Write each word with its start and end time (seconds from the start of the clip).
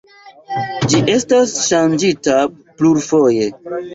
Ĝi 0.93 1.01
estis 1.15 1.53
ŝanĝita 1.67 2.39
plurfoje. 2.79 3.49